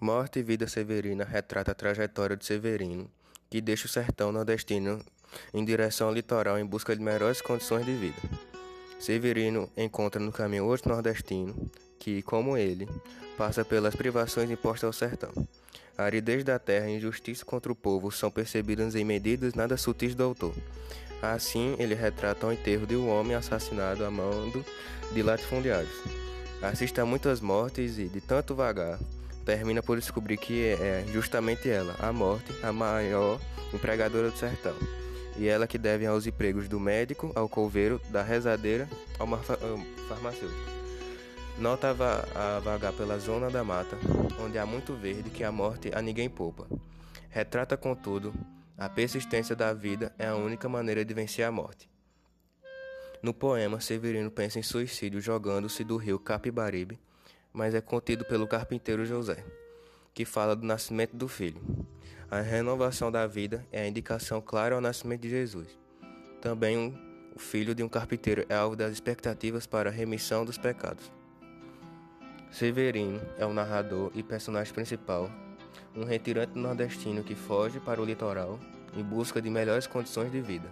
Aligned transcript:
Morte 0.00 0.38
e 0.38 0.42
Vida 0.42 0.66
Severina 0.66 1.24
retrata 1.24 1.72
a 1.72 1.74
trajetória 1.74 2.36
de 2.36 2.46
Severino, 2.46 3.10
que 3.50 3.60
deixa 3.60 3.86
o 3.86 3.88
sertão 3.88 4.32
nordestino 4.32 5.04
em 5.52 5.64
direção 5.64 6.08
ao 6.08 6.14
litoral 6.14 6.58
em 6.58 6.64
busca 6.64 6.96
de 6.96 7.02
melhores 7.02 7.42
condições 7.42 7.84
de 7.84 7.94
vida. 7.94 8.16
Severino 8.98 9.68
encontra 9.76 10.20
no 10.20 10.32
caminho 10.32 10.64
outro 10.64 10.90
nordestino 10.90 11.70
que, 11.98 12.22
como 12.22 12.56
ele, 12.56 12.88
passa 13.36 13.64
pelas 13.64 13.94
privações 13.94 14.50
impostas 14.50 14.84
ao 14.84 14.92
sertão. 14.92 15.32
A 15.98 16.04
aridez 16.04 16.42
da 16.44 16.58
terra 16.58 16.88
e 16.88 16.94
a 16.94 16.96
injustiça 16.96 17.44
contra 17.44 17.70
o 17.70 17.76
povo 17.76 18.10
são 18.10 18.30
percebidas 18.30 18.94
em 18.94 19.04
medidas 19.04 19.54
nada 19.54 19.76
sutis 19.76 20.14
do 20.14 20.22
autor. 20.22 20.54
Assim, 21.20 21.74
ele 21.78 21.94
retrata 21.94 22.46
o 22.46 22.52
enterro 22.52 22.86
de 22.86 22.96
um 22.96 23.08
homem 23.08 23.34
assassinado 23.34 24.04
a 24.04 24.10
mando 24.10 24.64
de 25.12 25.22
latifundiários. 25.22 26.02
Assiste 26.62 27.00
a 27.00 27.04
muitas 27.06 27.40
mortes 27.40 27.98
e, 27.98 28.06
de 28.06 28.20
tanto 28.20 28.54
vagar, 28.54 28.98
termina 29.46 29.80
por 29.80 29.96
descobrir 29.96 30.36
que 30.36 30.66
é 30.66 31.04
justamente 31.12 31.70
ela, 31.70 31.94
a 32.00 32.12
morte, 32.12 32.52
a 32.64 32.72
maior 32.72 33.40
empregadora 33.72 34.28
do 34.28 34.36
sertão. 34.36 34.74
E 35.38 35.46
ela 35.46 35.66
que 35.68 35.78
deve 35.78 36.04
aos 36.04 36.26
empregos 36.26 36.68
do 36.68 36.80
médico, 36.80 37.30
ao 37.34 37.48
couveiro, 37.48 38.00
da 38.10 38.22
rezadeira, 38.22 38.88
ao 39.18 39.26
farmacêutico. 40.08 40.76
Nota 41.58 41.90
a 42.34 42.58
vagar 42.60 42.92
pela 42.92 43.18
zona 43.18 43.48
da 43.48 43.62
mata, 43.62 43.96
onde 44.44 44.58
há 44.58 44.66
muito 44.66 44.94
verde 44.94 45.30
que 45.30 45.44
a 45.44 45.52
morte 45.52 45.90
a 45.94 46.02
ninguém 46.02 46.28
poupa. 46.28 46.66
Retrata, 47.30 47.76
contudo, 47.76 48.34
a 48.76 48.88
persistência 48.88 49.54
da 49.54 49.72
vida 49.72 50.12
é 50.18 50.26
a 50.26 50.34
única 50.34 50.68
maneira 50.68 51.04
de 51.04 51.14
vencer 51.14 51.44
a 51.44 51.52
morte. 51.52 51.88
No 53.22 53.32
poema, 53.32 53.80
Severino 53.80 54.30
pensa 54.30 54.58
em 54.58 54.62
suicídio 54.62 55.20
jogando-se 55.20 55.84
do 55.84 55.96
rio 55.96 56.18
Capibaribe, 56.18 56.98
mas 57.56 57.74
é 57.74 57.80
contido 57.80 58.22
pelo 58.26 58.46
carpinteiro 58.46 59.06
José, 59.06 59.42
que 60.12 60.26
fala 60.26 60.54
do 60.54 60.66
nascimento 60.66 61.16
do 61.16 61.26
filho. 61.26 61.58
A 62.30 62.40
renovação 62.40 63.10
da 63.10 63.26
vida 63.26 63.66
é 63.72 63.80
a 63.80 63.88
indicação 63.88 64.42
clara 64.42 64.74
ao 64.74 64.80
nascimento 64.80 65.22
de 65.22 65.30
Jesus. 65.30 65.66
Também 66.42 66.76
um, 66.76 66.94
o 67.34 67.38
filho 67.38 67.74
de 67.74 67.82
um 67.82 67.88
carpinteiro 67.88 68.44
é 68.50 68.54
alvo 68.54 68.76
das 68.76 68.92
expectativas 68.92 69.66
para 69.66 69.88
a 69.88 69.92
remissão 69.92 70.44
dos 70.44 70.58
pecados. 70.58 71.10
Severino 72.50 73.22
é 73.38 73.46
o 73.46 73.54
narrador 73.54 74.10
e 74.14 74.22
personagem 74.22 74.74
principal, 74.74 75.30
um 75.96 76.04
retirante 76.04 76.58
nordestino 76.58 77.24
que 77.24 77.34
foge 77.34 77.80
para 77.80 78.02
o 78.02 78.04
litoral 78.04 78.60
em 78.94 79.02
busca 79.02 79.40
de 79.40 79.48
melhores 79.48 79.86
condições 79.86 80.30
de 80.30 80.42
vida. 80.42 80.70